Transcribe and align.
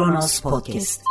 Kronos 0.00 0.40
Podcast. 0.40 1.02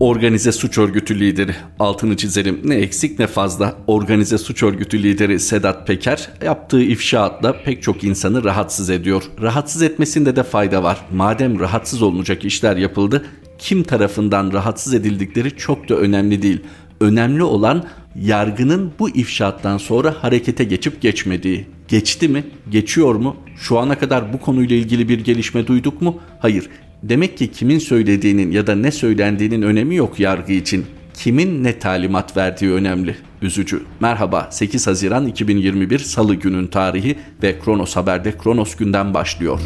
Organize 0.00 0.52
suç 0.52 0.78
örgütü 0.78 1.20
lideri, 1.20 1.54
altını 1.78 2.16
çizelim 2.16 2.60
ne 2.64 2.74
eksik 2.74 3.18
ne 3.18 3.26
fazla, 3.26 3.74
organize 3.86 4.38
suç 4.38 4.62
örgütü 4.62 5.02
lideri 5.02 5.40
Sedat 5.40 5.86
Peker 5.86 6.30
yaptığı 6.44 6.82
ifşaatla 6.82 7.62
pek 7.62 7.82
çok 7.82 8.04
insanı 8.04 8.44
rahatsız 8.44 8.90
ediyor. 8.90 9.22
Rahatsız 9.42 9.82
etmesinde 9.82 10.36
de 10.36 10.42
fayda 10.42 10.82
var. 10.82 11.04
Madem 11.12 11.60
rahatsız 11.60 12.02
olunacak 12.02 12.44
işler 12.44 12.76
yapıldı, 12.76 13.24
kim 13.58 13.82
tarafından 13.82 14.52
rahatsız 14.52 14.94
edildikleri 14.94 15.56
çok 15.56 15.88
da 15.88 15.94
önemli 15.94 16.42
değil. 16.42 16.60
Önemli 17.00 17.42
olan 17.42 17.84
yargının 18.16 18.92
bu 18.98 19.10
ifşaattan 19.10 19.78
sonra 19.78 20.14
harekete 20.20 20.64
geçip 20.64 21.02
geçmediği. 21.02 21.66
Geçti 21.88 22.28
mi? 22.28 22.44
Geçiyor 22.70 23.14
mu? 23.14 23.36
Şu 23.56 23.78
ana 23.78 23.98
kadar 23.98 24.32
bu 24.32 24.40
konuyla 24.40 24.76
ilgili 24.76 25.08
bir 25.08 25.24
gelişme 25.24 25.66
duyduk 25.66 26.02
mu? 26.02 26.20
Hayır. 26.40 26.68
Demek 27.02 27.38
ki 27.38 27.52
kimin 27.52 27.78
söylediğinin 27.78 28.50
ya 28.50 28.66
da 28.66 28.74
ne 28.74 28.90
söylendiğinin 28.90 29.62
önemi 29.62 29.96
yok 29.96 30.20
yargı 30.20 30.52
için. 30.52 30.86
Kimin 31.14 31.64
ne 31.64 31.78
talimat 31.78 32.36
verdiği 32.36 32.72
önemli. 32.72 33.16
Üzücü. 33.42 33.82
Merhaba 34.00 34.48
8 34.50 34.86
Haziran 34.86 35.26
2021 35.26 35.98
Salı 35.98 36.34
günün 36.34 36.66
tarihi 36.66 37.16
ve 37.42 37.58
Kronos 37.58 37.96
Haber'de 37.96 38.38
Kronos 38.38 38.76
günden 38.76 39.14
başlıyor. 39.14 39.60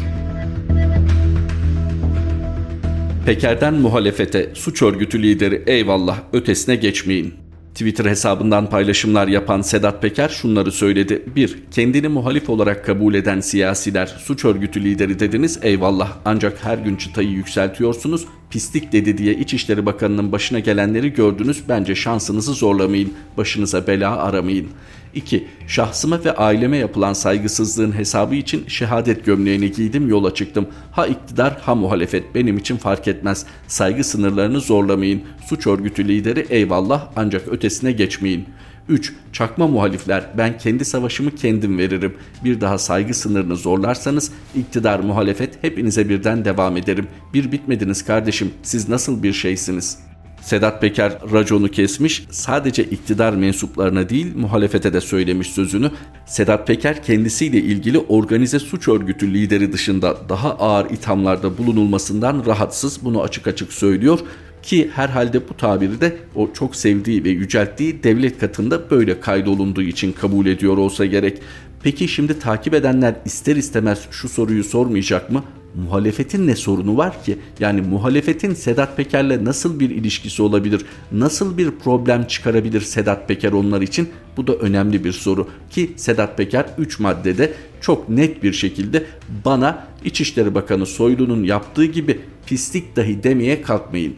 Peker'den 3.25 3.73
muhalefete 3.73 4.49
suç 4.53 4.81
örgütü 4.81 5.23
lideri 5.23 5.63
eyvallah 5.67 6.19
ötesine 6.33 6.75
geçmeyin. 6.75 7.42
Twitter 7.73 8.05
hesabından 8.05 8.69
paylaşımlar 8.69 9.27
yapan 9.27 9.61
Sedat 9.61 10.01
Peker 10.01 10.29
şunları 10.29 10.71
söyledi. 10.71 11.23
1. 11.35 11.57
Kendini 11.71 12.07
muhalif 12.07 12.49
olarak 12.49 12.85
kabul 12.85 13.13
eden 13.13 13.39
siyasiler 13.39 14.07
suç 14.07 14.45
örgütü 14.45 14.83
lideri 14.83 15.19
dediniz 15.19 15.59
eyvallah 15.61 16.17
ancak 16.25 16.65
her 16.65 16.77
gün 16.77 16.95
çıtayı 16.95 17.29
yükseltiyorsunuz. 17.29 18.25
Pislik 18.49 18.91
dedi 18.91 19.17
diye 19.17 19.33
İçişleri 19.33 19.85
Bakanı'nın 19.85 20.31
başına 20.31 20.59
gelenleri 20.59 21.13
gördünüz 21.13 21.63
bence 21.69 21.95
şansınızı 21.95 22.53
zorlamayın 22.53 23.13
başınıza 23.37 23.87
bela 23.87 24.17
aramayın. 24.17 24.67
2. 25.15 25.47
Şahsıma 25.67 26.23
ve 26.25 26.35
aileme 26.35 26.77
yapılan 26.77 27.13
saygısızlığın 27.13 27.97
hesabı 27.97 28.35
için 28.35 28.65
şehadet 28.67 29.25
gömleğini 29.25 29.71
giydim 29.71 30.09
yola 30.09 30.33
çıktım. 30.33 30.67
Ha 30.91 31.07
iktidar 31.07 31.57
ha 31.61 31.75
muhalefet 31.75 32.35
benim 32.35 32.57
için 32.57 32.77
fark 32.77 33.07
etmez. 33.07 33.45
Saygı 33.67 34.03
sınırlarını 34.03 34.59
zorlamayın. 34.59 35.21
Suç 35.49 35.67
örgütü 35.67 36.07
lideri 36.07 36.45
eyvallah 36.49 37.07
ancak 37.15 37.47
ötesine 37.47 37.91
geçmeyin. 37.91 38.45
3. 38.89 39.13
Çakma 39.33 39.67
muhalifler 39.67 40.29
ben 40.37 40.57
kendi 40.57 40.85
savaşımı 40.85 41.35
kendim 41.35 41.77
veririm. 41.77 42.13
Bir 42.43 42.61
daha 42.61 42.77
saygı 42.77 43.13
sınırını 43.13 43.55
zorlarsanız 43.55 44.31
iktidar 44.55 44.99
muhalefet 44.99 45.63
hepinize 45.63 46.09
birden 46.09 46.45
devam 46.45 46.77
ederim. 46.77 47.07
Bir 47.33 47.51
bitmediniz 47.51 48.05
kardeşim 48.05 48.51
siz 48.63 48.89
nasıl 48.89 49.23
bir 49.23 49.33
şeysiniz?'' 49.33 50.12
Sedat 50.43 50.81
Peker 50.81 51.17
raconu 51.33 51.67
kesmiş. 51.67 52.25
Sadece 52.29 52.83
iktidar 52.83 53.33
mensuplarına 53.33 54.09
değil 54.09 54.35
muhalefete 54.35 54.93
de 54.93 55.01
söylemiş 55.01 55.47
sözünü. 55.47 55.91
Sedat 56.25 56.67
Peker 56.67 57.03
kendisiyle 57.03 57.57
ilgili 57.57 57.97
organize 57.97 58.59
suç 58.59 58.87
örgütü 58.87 59.33
lideri 59.33 59.73
dışında 59.73 60.17
daha 60.29 60.51
ağır 60.51 60.89
ithamlarda 60.89 61.57
bulunulmasından 61.57 62.43
rahatsız. 62.45 63.05
Bunu 63.05 63.21
açık 63.21 63.47
açık 63.47 63.73
söylüyor 63.73 64.19
ki 64.63 64.89
herhalde 64.93 65.49
bu 65.49 65.57
tabiri 65.57 66.01
de 66.01 66.17
o 66.35 66.53
çok 66.53 66.75
sevdiği 66.75 67.23
ve 67.23 67.29
yücelttiği 67.29 68.03
devlet 68.03 68.39
katında 68.39 68.89
böyle 68.89 69.19
kaydolunduğu 69.19 69.81
için 69.81 70.11
kabul 70.11 70.45
ediyor 70.45 70.77
olsa 70.77 71.05
gerek. 71.05 71.41
Peki 71.83 72.07
şimdi 72.07 72.39
takip 72.39 72.73
edenler 72.73 73.15
ister 73.25 73.55
istemez 73.55 73.99
şu 74.11 74.29
soruyu 74.29 74.63
sormayacak 74.63 75.31
mı? 75.31 75.43
Muhalefetin 75.75 76.47
ne 76.47 76.55
sorunu 76.55 76.97
var 76.97 77.23
ki? 77.23 77.37
Yani 77.59 77.81
muhalefetin 77.81 78.53
Sedat 78.53 78.97
Peker'le 78.97 79.45
nasıl 79.45 79.79
bir 79.79 79.89
ilişkisi 79.89 80.41
olabilir? 80.41 80.85
Nasıl 81.11 81.57
bir 81.57 81.71
problem 81.71 82.23
çıkarabilir 82.23 82.81
Sedat 82.81 83.27
Peker 83.27 83.51
onlar 83.51 83.81
için? 83.81 84.09
Bu 84.37 84.47
da 84.47 84.53
önemli 84.53 85.03
bir 85.03 85.11
soru 85.11 85.47
ki 85.69 85.91
Sedat 85.95 86.37
Peker 86.37 86.65
3 86.77 86.99
maddede 86.99 87.53
çok 87.81 88.09
net 88.09 88.43
bir 88.43 88.53
şekilde 88.53 89.03
bana 89.45 89.87
İçişleri 90.05 90.55
Bakanı 90.55 90.85
Soylu'nun 90.85 91.43
yaptığı 91.43 91.85
gibi 91.85 92.19
pislik 92.45 92.95
dahi 92.95 93.23
demeye 93.23 93.61
kalkmayın. 93.61 94.13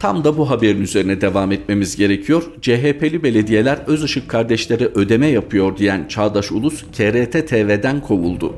Tam 0.00 0.24
da 0.24 0.38
bu 0.38 0.50
haberin 0.50 0.82
üzerine 0.82 1.20
devam 1.20 1.52
etmemiz 1.52 1.96
gerekiyor. 1.96 2.42
CHP'li 2.62 3.22
belediyeler 3.22 3.78
Özışık 3.86 4.28
kardeşlere 4.28 4.84
ödeme 4.84 5.26
yapıyor 5.26 5.76
diyen 5.76 6.08
Çağdaş 6.08 6.52
Ulus 6.52 6.82
KRT 6.82 7.48
TV'den 7.48 8.00
kovuldu. 8.00 8.54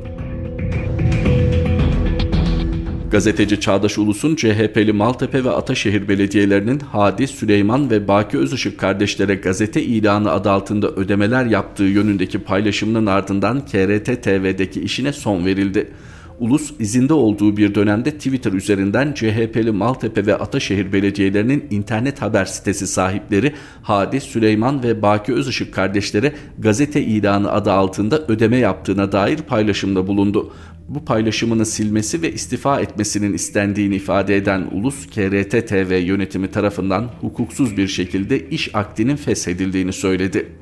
Gazeteci 3.10 3.60
Çağdaş 3.60 3.98
Ulus'un 3.98 4.36
CHP'li 4.36 4.92
Maltepe 4.92 5.44
ve 5.44 5.50
Ataşehir 5.50 6.08
belediyelerinin 6.08 6.80
Hadi, 6.92 7.26
Süleyman 7.26 7.90
ve 7.90 8.08
Baki 8.08 8.38
Özışık 8.38 8.78
kardeşlere 8.78 9.34
gazete 9.34 9.82
ilanı 9.82 10.30
adı 10.30 10.50
altında 10.50 10.90
ödemeler 10.90 11.46
yaptığı 11.46 11.84
yönündeki 11.84 12.38
paylaşımının 12.38 13.06
ardından 13.06 13.60
KRT 13.60 14.22
TV'deki 14.22 14.80
işine 14.80 15.12
son 15.12 15.46
verildi. 15.46 15.90
Ulus 16.40 16.72
izinde 16.78 17.14
olduğu 17.14 17.56
bir 17.56 17.74
dönemde 17.74 18.10
Twitter 18.10 18.52
üzerinden 18.52 19.12
CHP'li 19.12 19.70
Maltepe 19.70 20.26
ve 20.26 20.36
Ataşehir 20.36 20.92
belediyelerinin 20.92 21.64
internet 21.70 22.22
haber 22.22 22.44
sitesi 22.44 22.86
sahipleri 22.86 23.52
Hadi, 23.82 24.20
Süleyman 24.20 24.82
ve 24.82 25.02
Baki 25.02 25.34
Özışık 25.34 25.74
kardeşlere 25.74 26.32
gazete 26.58 27.02
ilanı 27.02 27.52
adı 27.52 27.72
altında 27.72 28.26
ödeme 28.28 28.56
yaptığına 28.56 29.12
dair 29.12 29.36
paylaşımda 29.36 30.06
bulundu 30.06 30.52
bu 30.90 31.04
paylaşımını 31.04 31.66
silmesi 31.66 32.22
ve 32.22 32.32
istifa 32.32 32.80
etmesinin 32.80 33.32
istendiğini 33.32 33.96
ifade 33.96 34.36
eden 34.36 34.68
Ulus 34.72 35.06
KRT 35.06 35.68
TV 35.68 35.94
yönetimi 35.94 36.50
tarafından 36.50 37.10
hukuksuz 37.20 37.76
bir 37.76 37.88
şekilde 37.88 38.48
iş 38.48 38.74
akdinin 38.74 39.16
feshedildiğini 39.16 39.92
söyledi. 39.92 40.52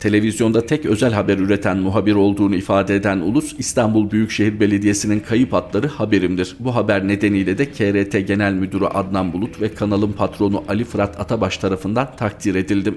Televizyonda 0.00 0.66
tek 0.66 0.86
özel 0.86 1.12
haber 1.12 1.38
üreten 1.38 1.78
muhabir 1.78 2.14
olduğunu 2.14 2.54
ifade 2.54 2.96
eden 2.96 3.18
Ulus, 3.18 3.54
İstanbul 3.58 4.10
Büyükşehir 4.10 4.60
Belediyesi'nin 4.60 5.20
kayıp 5.20 5.54
atları 5.54 5.88
haberimdir. 5.88 6.56
Bu 6.58 6.74
haber 6.74 7.08
nedeniyle 7.08 7.58
de 7.58 7.70
KRT 7.70 8.26
Genel 8.26 8.52
Müdürü 8.52 8.84
Adnan 8.84 9.32
Bulut 9.32 9.60
ve 9.60 9.74
kanalın 9.74 10.12
patronu 10.12 10.64
Ali 10.68 10.84
Fırat 10.84 11.20
Atabaş 11.20 11.58
tarafından 11.58 12.16
takdir 12.16 12.54
edildim. 12.54 12.96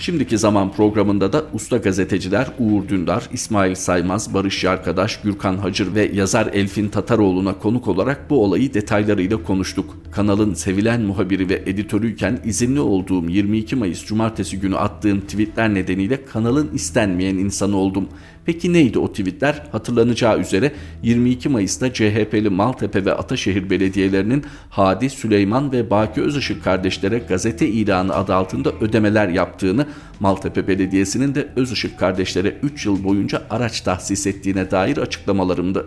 Şimdiki 0.00 0.38
zaman 0.38 0.72
programında 0.72 1.32
da 1.32 1.44
usta 1.52 1.76
gazeteciler 1.76 2.48
Uğur 2.58 2.88
Dündar, 2.88 3.28
İsmail 3.32 3.74
Saymaz, 3.74 4.34
Barış 4.34 4.64
Yarkadaş, 4.64 5.20
Gürkan 5.20 5.56
Hacır 5.56 5.94
ve 5.94 6.10
yazar 6.14 6.46
Elfin 6.46 6.88
Tataroğlu'na 6.88 7.58
konuk 7.58 7.88
olarak 7.88 8.30
bu 8.30 8.44
olayı 8.44 8.74
detaylarıyla 8.74 9.42
konuştuk. 9.42 9.96
Kanalın 10.12 10.54
sevilen 10.54 11.00
muhabiri 11.00 11.48
ve 11.48 11.62
editörüyken 11.66 12.40
izinli 12.44 12.80
olduğum 12.80 13.28
22 13.28 13.76
Mayıs 13.76 14.06
Cumartesi 14.06 14.60
günü 14.60 14.76
attığım 14.76 15.20
tweetler 15.20 15.74
nedeniyle 15.74 16.24
kanalın 16.24 16.70
istenmeyen 16.74 17.34
insanı 17.34 17.76
oldum. 17.76 18.08
Peki 18.48 18.72
neydi 18.72 18.98
o 18.98 19.08
tweetler? 19.08 19.62
Hatırlanacağı 19.72 20.40
üzere 20.40 20.72
22 21.02 21.48
Mayıs'ta 21.48 21.92
CHP'li 21.92 22.50
Maltepe 22.50 23.04
ve 23.04 23.14
Ataşehir 23.14 23.70
belediyelerinin 23.70 24.44
Hadi, 24.70 25.10
Süleyman 25.10 25.72
ve 25.72 25.90
Baki 25.90 26.22
Özışık 26.22 26.64
kardeşlere 26.64 27.18
gazete 27.18 27.68
ilanı 27.68 28.14
adı 28.14 28.34
altında 28.34 28.72
ödemeler 28.80 29.28
yaptığını, 29.28 29.86
Maltepe 30.20 30.68
Belediyesi'nin 30.68 31.34
de 31.34 31.48
Özışık 31.56 31.98
kardeşlere 31.98 32.48
3 32.62 32.86
yıl 32.86 33.04
boyunca 33.04 33.42
araç 33.50 33.80
tahsis 33.80 34.26
ettiğine 34.26 34.70
dair 34.70 34.96
açıklamalarımdı. 34.96 35.86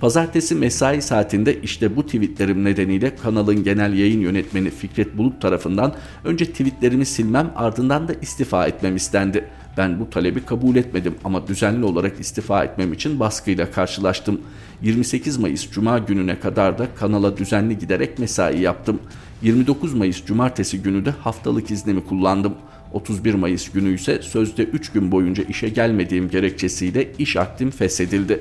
Pazartesi 0.00 0.54
mesai 0.54 1.02
saatinde 1.02 1.60
işte 1.62 1.96
bu 1.96 2.06
tweetlerim 2.06 2.64
nedeniyle 2.64 3.16
kanalın 3.16 3.64
genel 3.64 3.94
yayın 3.94 4.20
yönetmeni 4.20 4.70
Fikret 4.70 5.18
Bulut 5.18 5.42
tarafından 5.42 5.94
önce 6.24 6.46
tweetlerimi 6.46 7.06
silmem 7.06 7.50
ardından 7.56 8.08
da 8.08 8.12
istifa 8.14 8.66
etmem 8.66 8.96
istendi. 8.96 9.44
Ben 9.76 10.00
bu 10.00 10.10
talebi 10.10 10.44
kabul 10.44 10.76
etmedim 10.76 11.14
ama 11.24 11.46
düzenli 11.46 11.84
olarak 11.84 12.20
istifa 12.20 12.64
etmem 12.64 12.92
için 12.92 13.20
baskıyla 13.20 13.70
karşılaştım. 13.70 14.40
28 14.82 15.36
Mayıs 15.36 15.70
Cuma 15.70 15.98
gününe 15.98 16.40
kadar 16.40 16.78
da 16.78 16.86
kanala 16.94 17.36
düzenli 17.36 17.78
giderek 17.78 18.18
mesai 18.18 18.60
yaptım. 18.60 19.00
29 19.42 19.94
Mayıs 19.94 20.24
Cumartesi 20.24 20.82
günü 20.82 21.04
de 21.04 21.10
haftalık 21.10 21.70
iznimi 21.70 22.04
kullandım. 22.04 22.54
31 22.92 23.34
Mayıs 23.34 23.70
günü 23.72 23.94
ise 23.94 24.22
sözde 24.22 24.64
3 24.64 24.92
gün 24.92 25.12
boyunca 25.12 25.42
işe 25.42 25.68
gelmediğim 25.68 26.28
gerekçesiyle 26.28 27.08
iş 27.18 27.36
akdim 27.36 27.70
feshedildi. 27.70 28.40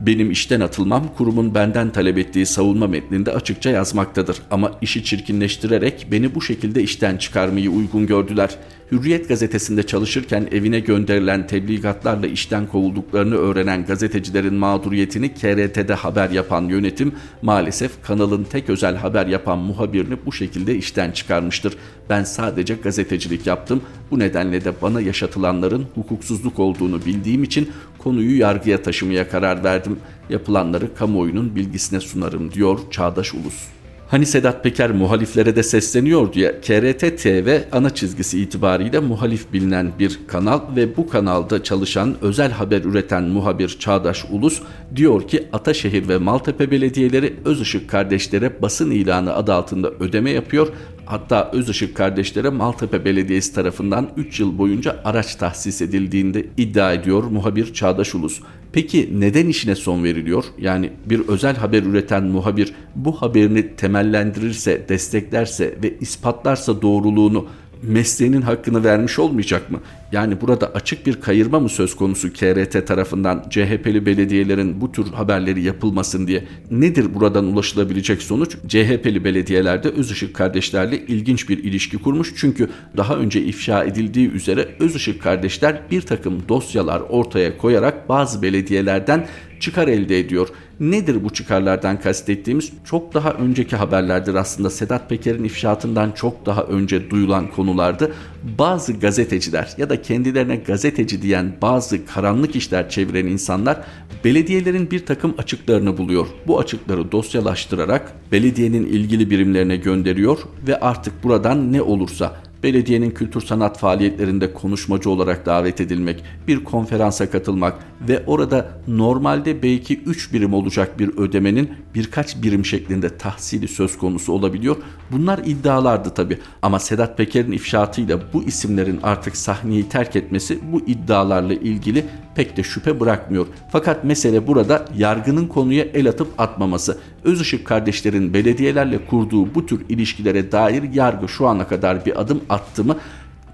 Benim 0.00 0.30
işten 0.30 0.60
atılmam 0.60 1.08
kurumun 1.16 1.54
benden 1.54 1.90
talep 1.90 2.18
ettiği 2.18 2.46
savunma 2.46 2.86
metninde 2.86 3.32
açıkça 3.32 3.70
yazmaktadır 3.70 4.42
ama 4.50 4.72
işi 4.82 5.04
çirkinleştirerek 5.04 6.06
beni 6.12 6.34
bu 6.34 6.42
şekilde 6.42 6.82
işten 6.82 7.16
çıkarmayı 7.16 7.70
uygun 7.70 8.06
gördüler. 8.06 8.50
Hürriyet 8.92 9.28
gazetesinde 9.28 9.82
çalışırken 9.82 10.48
evine 10.52 10.80
gönderilen 10.80 11.46
tebligatlarla 11.46 12.26
işten 12.26 12.66
kovulduklarını 12.66 13.34
öğrenen 13.34 13.86
gazetecilerin 13.86 14.54
mağduriyetini 14.54 15.34
KRT'de 15.34 15.94
haber 15.94 16.30
yapan 16.30 16.64
yönetim 16.64 17.12
maalesef 17.42 18.02
kanalın 18.02 18.44
tek 18.44 18.70
özel 18.70 18.96
haber 18.96 19.26
yapan 19.26 19.58
muhabirini 19.58 20.16
bu 20.26 20.32
şekilde 20.32 20.76
işten 20.76 21.10
çıkarmıştır. 21.10 21.76
Ben 22.10 22.24
sadece 22.24 22.74
gazetecilik 22.74 23.46
yaptım. 23.46 23.82
Bu 24.10 24.18
nedenle 24.18 24.64
de 24.64 24.72
bana 24.82 25.00
yaşatılanların 25.00 25.86
hukuksuzluk 25.94 26.58
olduğunu 26.58 27.04
bildiğim 27.04 27.44
için 27.44 27.70
konuyu 28.08 28.38
yargıya 28.38 28.82
taşımaya 28.82 29.28
karar 29.28 29.64
verdim. 29.64 29.98
Yapılanları 30.30 30.94
kamuoyunun 30.94 31.56
bilgisine 31.56 32.00
sunarım 32.00 32.52
diyor 32.52 32.78
Çağdaş 32.90 33.34
Ulus. 33.34 33.77
Hani 34.10 34.26
Sedat 34.26 34.64
Peker 34.64 34.90
muhaliflere 34.90 35.56
de 35.56 35.62
sesleniyor 35.62 36.32
diye 36.32 36.60
KRT 36.60 37.22
TV 37.22 37.58
ana 37.72 37.94
çizgisi 37.94 38.40
itibariyle 38.40 38.98
muhalif 38.98 39.52
bilinen 39.52 39.92
bir 39.98 40.20
kanal 40.26 40.60
ve 40.76 40.96
bu 40.96 41.08
kanalda 41.08 41.62
çalışan 41.62 42.16
özel 42.20 42.50
haber 42.50 42.84
üreten 42.84 43.22
muhabir 43.22 43.68
Çağdaş 43.68 44.24
Ulus 44.30 44.62
diyor 44.96 45.28
ki 45.28 45.48
Ataşehir 45.52 46.08
ve 46.08 46.18
Maltepe 46.18 46.70
belediyeleri 46.70 47.34
Özışık 47.44 47.90
kardeşlere 47.90 48.62
basın 48.62 48.90
ilanı 48.90 49.34
adı 49.34 49.54
altında 49.54 49.90
ödeme 49.90 50.30
yapıyor 50.30 50.68
Hatta 51.08 51.50
Özışık 51.52 51.96
kardeşlere 51.96 52.48
Maltepe 52.48 53.04
Belediyesi 53.04 53.54
tarafından 53.54 54.08
3 54.16 54.40
yıl 54.40 54.58
boyunca 54.58 54.96
araç 55.04 55.34
tahsis 55.34 55.82
edildiğinde 55.82 56.46
iddia 56.56 56.92
ediyor 56.92 57.24
muhabir 57.24 57.74
Çağdaş 57.74 58.14
Ulus. 58.14 58.40
Peki 58.72 59.10
neden 59.20 59.46
işine 59.46 59.74
son 59.74 60.04
veriliyor? 60.04 60.44
Yani 60.58 60.90
bir 61.06 61.28
özel 61.28 61.56
haber 61.56 61.82
üreten 61.82 62.24
muhabir 62.24 62.74
bu 62.94 63.12
haberini 63.12 63.76
temellendirirse, 63.76 64.88
desteklerse 64.88 65.74
ve 65.82 65.98
ispatlarsa 66.00 66.82
doğruluğunu 66.82 67.46
mesleğinin 67.82 68.42
hakkını 68.42 68.84
vermiş 68.84 69.18
olmayacak 69.18 69.70
mı? 69.70 69.80
Yani 70.12 70.40
burada 70.40 70.72
açık 70.74 71.06
bir 71.06 71.20
kayırma 71.20 71.60
mı 71.60 71.68
söz 71.68 71.96
konusu 71.96 72.32
KRT 72.32 72.86
tarafından 72.86 73.44
CHP'li 73.50 74.06
belediyelerin 74.06 74.80
bu 74.80 74.92
tür 74.92 75.06
haberleri 75.06 75.62
yapılmasın 75.62 76.26
diye? 76.26 76.44
Nedir 76.70 77.14
buradan 77.14 77.44
ulaşılabilecek 77.44 78.22
sonuç? 78.22 78.56
CHP'li 78.68 79.24
belediyelerde 79.24 79.88
Özışık 79.88 80.34
kardeşlerle 80.34 80.98
ilginç 81.06 81.48
bir 81.48 81.64
ilişki 81.64 81.98
kurmuş. 81.98 82.32
Çünkü 82.36 82.68
daha 82.96 83.16
önce 83.16 83.42
ifşa 83.42 83.84
edildiği 83.84 84.30
üzere 84.30 84.68
Özışık 84.80 85.22
kardeşler 85.22 85.82
bir 85.90 86.00
takım 86.00 86.48
dosyalar 86.48 87.00
ortaya 87.00 87.58
koyarak 87.58 88.08
bazı 88.08 88.42
belediyelerden 88.42 89.26
çıkar 89.60 89.88
elde 89.88 90.18
ediyor. 90.18 90.48
Nedir 90.80 91.24
bu 91.24 91.30
çıkarlardan 91.30 92.00
kastettiğimiz? 92.00 92.72
Çok 92.84 93.14
daha 93.14 93.32
önceki 93.32 93.76
haberlerdir 93.76 94.34
aslında 94.34 94.70
Sedat 94.70 95.08
Peker'in 95.08 95.44
ifşaatından 95.44 96.10
çok 96.10 96.46
daha 96.46 96.62
önce 96.62 97.10
duyulan 97.10 97.50
konulardı. 97.50 98.12
Bazı 98.58 98.92
gazeteciler 98.92 99.74
ya 99.78 99.90
da 99.90 100.02
kendilerine 100.02 100.56
gazeteci 100.56 101.22
diyen 101.22 101.52
bazı 101.62 102.06
karanlık 102.06 102.56
işler 102.56 102.90
çeviren 102.90 103.26
insanlar 103.26 103.80
belediyelerin 104.24 104.90
bir 104.90 105.06
takım 105.06 105.34
açıklarını 105.38 105.98
buluyor. 105.98 106.26
Bu 106.46 106.58
açıkları 106.58 107.12
dosyalaştırarak 107.12 108.12
belediyenin 108.32 108.86
ilgili 108.86 109.30
birimlerine 109.30 109.76
gönderiyor 109.76 110.38
ve 110.66 110.80
artık 110.80 111.24
buradan 111.24 111.72
ne 111.72 111.82
olursa 111.82 112.47
belediyenin 112.62 113.10
kültür 113.10 113.40
sanat 113.40 113.78
faaliyetlerinde 113.78 114.52
konuşmacı 114.52 115.10
olarak 115.10 115.46
davet 115.46 115.80
edilmek, 115.80 116.24
bir 116.48 116.64
konferansa 116.64 117.30
katılmak 117.30 117.74
ve 118.08 118.22
orada 118.26 118.80
normalde 118.88 119.62
belki 119.62 120.00
3 120.00 120.32
birim 120.32 120.54
olacak 120.54 120.98
bir 120.98 121.08
ödemenin 121.08 121.70
birkaç 121.94 122.42
birim 122.42 122.64
şeklinde 122.64 123.18
tahsili 123.18 123.68
söz 123.68 123.98
konusu 123.98 124.32
olabiliyor. 124.32 124.76
Bunlar 125.10 125.38
iddialardı 125.38 126.10
tabi 126.10 126.38
ama 126.62 126.78
Sedat 126.78 127.16
Peker'in 127.16 127.52
ifşaatıyla 127.52 128.20
bu 128.32 128.42
isimlerin 128.42 129.00
artık 129.02 129.36
sahneyi 129.36 129.88
terk 129.88 130.16
etmesi 130.16 130.58
bu 130.72 130.80
iddialarla 130.80 131.54
ilgili 131.54 132.06
pek 132.34 132.56
de 132.56 132.62
şüphe 132.62 133.00
bırakmıyor. 133.00 133.46
Fakat 133.72 134.04
mesele 134.04 134.46
burada 134.46 134.84
yargının 134.96 135.46
konuya 135.46 135.84
el 135.84 136.08
atıp 136.08 136.40
atmaması. 136.40 136.98
Özışık 137.24 137.66
kardeşlerin 137.66 138.34
belediyelerle 138.34 139.06
kurduğu 139.06 139.54
bu 139.54 139.66
tür 139.66 139.80
ilişkilere 139.88 140.52
dair 140.52 140.82
yargı 140.82 141.28
şu 141.28 141.46
ana 141.46 141.68
kadar 141.68 142.06
bir 142.06 142.20
adım 142.20 142.40
attı 142.48 142.84
mı? 142.84 142.96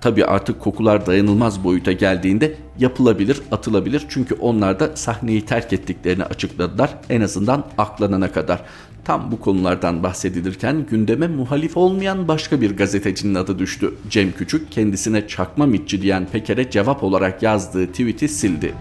Tabi 0.04 0.24
artık 0.24 0.60
kokular 0.60 1.06
dayanılmaz 1.06 1.64
boyuta 1.64 1.92
geldiğinde 1.92 2.54
yapılabilir, 2.78 3.40
atılabilir. 3.52 4.06
Çünkü 4.08 4.34
onlar 4.34 4.80
da 4.80 4.96
sahneyi 4.96 5.46
terk 5.46 5.72
ettiklerini 5.72 6.24
açıkladılar. 6.24 6.94
En 7.10 7.20
azından 7.20 7.64
aklanana 7.78 8.32
kadar. 8.32 8.62
Tam 9.04 9.32
bu 9.32 9.40
konulardan 9.40 10.02
bahsedilirken 10.02 10.86
gündeme 10.90 11.28
muhalif 11.28 11.76
olmayan 11.76 12.28
başka 12.28 12.60
bir 12.60 12.76
gazetecinin 12.76 13.34
adı 13.34 13.58
düştü. 13.58 13.94
Cem 14.10 14.32
Küçük 14.32 14.72
kendisine 14.72 15.28
çakma 15.28 15.66
mitçi 15.66 16.02
diyen 16.02 16.26
Peker'e 16.32 16.70
cevap 16.70 17.02
olarak 17.02 17.42
yazdığı 17.42 17.86
tweet'i 17.86 18.28
sildi. 18.28 18.74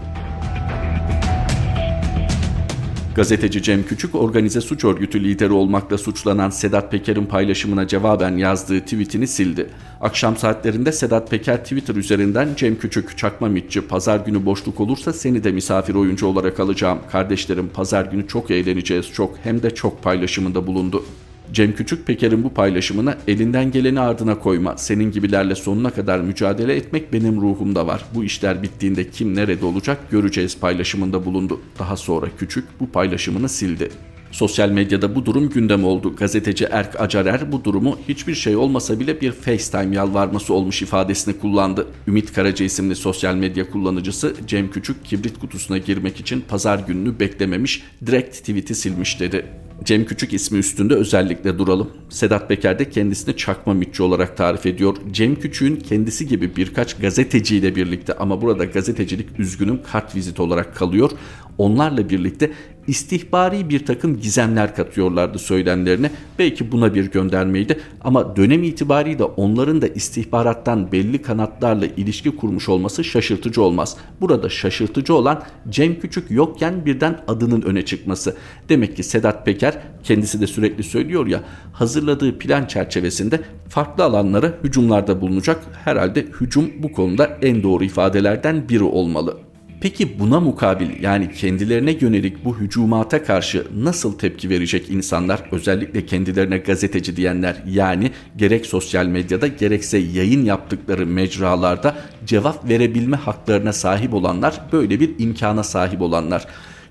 Gazeteci 3.14 3.62
Cem 3.62 3.86
Küçük 3.86 4.14
organize 4.14 4.60
suç 4.60 4.84
örgütü 4.84 5.24
lideri 5.24 5.52
olmakla 5.52 5.98
suçlanan 5.98 6.50
Sedat 6.50 6.90
Peker'in 6.90 7.26
paylaşımına 7.26 7.86
cevaben 7.86 8.36
yazdığı 8.36 8.80
tweetini 8.80 9.26
sildi. 9.26 9.70
Akşam 10.00 10.36
saatlerinde 10.36 10.92
Sedat 10.92 11.30
Peker 11.30 11.62
Twitter 11.62 11.94
üzerinden 11.94 12.48
Cem 12.56 12.78
Küçük 12.78 13.18
çakma 13.18 13.48
mitçi 13.48 13.80
pazar 13.80 14.20
günü 14.20 14.46
boşluk 14.46 14.80
olursa 14.80 15.12
seni 15.12 15.44
de 15.44 15.52
misafir 15.52 15.94
oyuncu 15.94 16.26
olarak 16.26 16.60
alacağım. 16.60 16.98
Kardeşlerim 17.12 17.68
pazar 17.74 18.04
günü 18.04 18.28
çok 18.28 18.50
eğleneceğiz 18.50 19.12
çok 19.12 19.36
hem 19.42 19.62
de 19.62 19.74
çok 19.74 20.02
paylaşımında 20.02 20.66
bulundu. 20.66 21.04
Cem 21.54 21.74
Küçük 21.74 22.06
Peker'in 22.06 22.44
bu 22.44 22.54
paylaşımına 22.54 23.16
elinden 23.28 23.70
geleni 23.70 24.00
ardına 24.00 24.38
koyma, 24.38 24.76
senin 24.76 25.12
gibilerle 25.12 25.54
sonuna 25.54 25.90
kadar 25.90 26.20
mücadele 26.20 26.76
etmek 26.76 27.12
benim 27.12 27.40
ruhumda 27.40 27.86
var. 27.86 28.04
Bu 28.14 28.24
işler 28.24 28.62
bittiğinde 28.62 29.10
kim 29.10 29.34
nerede 29.34 29.64
olacak 29.64 30.10
göreceğiz 30.10 30.58
paylaşımında 30.58 31.24
bulundu. 31.24 31.60
Daha 31.78 31.96
sonra 31.96 32.26
Küçük 32.38 32.64
bu 32.80 32.90
paylaşımını 32.90 33.48
sildi. 33.48 33.88
Sosyal 34.30 34.68
medyada 34.68 35.14
bu 35.14 35.26
durum 35.26 35.50
gündem 35.50 35.84
oldu. 35.84 36.16
Gazeteci 36.16 36.64
Erk 36.64 37.00
Acarer 37.00 37.52
bu 37.52 37.64
durumu 37.64 37.98
hiçbir 38.08 38.34
şey 38.34 38.56
olmasa 38.56 39.00
bile 39.00 39.20
bir 39.20 39.32
FaceTime 39.32 39.96
yalvarması 39.96 40.54
olmuş 40.54 40.82
ifadesini 40.82 41.38
kullandı. 41.38 41.86
Ümit 42.08 42.32
Karaca 42.32 42.64
isimli 42.64 42.96
sosyal 42.96 43.34
medya 43.34 43.70
kullanıcısı 43.70 44.34
Cem 44.46 44.70
Küçük 44.70 45.04
kibrit 45.04 45.38
kutusuna 45.38 45.78
girmek 45.78 46.20
için 46.20 46.44
pazar 46.48 46.78
gününü 46.78 47.20
beklememiş, 47.20 47.82
direkt 48.06 48.36
tweet'i 48.36 48.74
silmiş 48.74 49.20
dedi. 49.20 49.63
Cem 49.82 50.04
Küçük 50.04 50.32
ismi 50.32 50.58
üstünde 50.58 50.94
özellikle 50.94 51.58
duralım. 51.58 51.90
Sedat 52.08 52.48
Peker 52.48 52.78
de 52.78 52.90
kendisini 52.90 53.36
çakma 53.36 53.74
mitçi 53.74 54.02
olarak 54.02 54.36
tarif 54.36 54.66
ediyor. 54.66 54.96
Cem 55.12 55.34
Küçük'ün 55.36 55.76
kendisi 55.76 56.28
gibi 56.28 56.56
birkaç 56.56 56.94
gazeteciyle 56.96 57.76
birlikte 57.76 58.12
ama 58.12 58.42
burada 58.42 58.64
gazetecilik 58.64 59.40
üzgünüm 59.40 59.80
kart 59.92 60.16
vizit 60.16 60.40
olarak 60.40 60.76
kalıyor. 60.76 61.10
Onlarla 61.58 62.08
birlikte 62.10 62.52
istihbari 62.86 63.68
bir 63.68 63.86
takım 63.86 64.20
gizemler 64.20 64.76
katıyorlardı 64.76 65.38
söylemlerine. 65.38 66.10
Belki 66.38 66.72
buna 66.72 66.94
bir 66.94 67.10
göndermeydi 67.10 67.80
ama 68.00 68.36
dönem 68.36 68.62
itibariyle 68.62 69.24
onların 69.24 69.82
da 69.82 69.88
istihbarattan 69.88 70.92
belli 70.92 71.22
kanatlarla 71.22 71.86
ilişki 71.86 72.36
kurmuş 72.36 72.68
olması 72.68 73.04
şaşırtıcı 73.04 73.62
olmaz. 73.62 73.96
Burada 74.20 74.48
şaşırtıcı 74.48 75.14
olan 75.14 75.42
Cem 75.68 76.00
Küçük 76.00 76.30
yokken 76.30 76.86
birden 76.86 77.20
adının 77.28 77.62
öne 77.62 77.84
çıkması. 77.84 78.36
Demek 78.68 78.96
ki 78.96 79.02
Sedat 79.02 79.46
Peker 79.46 79.78
kendisi 80.02 80.40
de 80.40 80.46
sürekli 80.46 80.82
söylüyor 80.82 81.26
ya 81.26 81.40
hazırladığı 81.72 82.38
plan 82.38 82.66
çerçevesinde 82.66 83.40
farklı 83.68 84.04
alanlara 84.04 84.52
hücumlarda 84.64 85.20
bulunacak. 85.20 85.64
Herhalde 85.84 86.26
hücum 86.40 86.70
bu 86.78 86.92
konuda 86.92 87.38
en 87.42 87.62
doğru 87.62 87.84
ifadelerden 87.84 88.68
biri 88.68 88.84
olmalı. 88.84 89.53
Peki 89.80 90.18
buna 90.18 90.40
mukabil 90.40 91.02
yani 91.02 91.32
kendilerine 91.32 91.96
yönelik 92.00 92.44
bu 92.44 92.58
hücumata 92.58 93.24
karşı 93.24 93.66
nasıl 93.76 94.18
tepki 94.18 94.50
verecek 94.50 94.90
insanlar 94.90 95.42
özellikle 95.52 96.06
kendilerine 96.06 96.58
gazeteci 96.58 97.16
diyenler 97.16 97.56
yani 97.66 98.10
gerek 98.36 98.66
sosyal 98.66 99.06
medyada 99.06 99.46
gerekse 99.46 99.98
yayın 99.98 100.44
yaptıkları 100.44 101.06
mecralarda 101.06 101.96
cevap 102.26 102.68
verebilme 102.68 103.16
haklarına 103.16 103.72
sahip 103.72 104.14
olanlar 104.14 104.60
böyle 104.72 105.00
bir 105.00 105.10
imkana 105.18 105.62
sahip 105.64 106.00
olanlar. 106.00 106.46